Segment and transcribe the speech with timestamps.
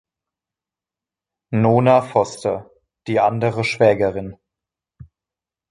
[1.53, 2.65] Nona Foster-
[3.07, 4.35] die andere Schwägerin.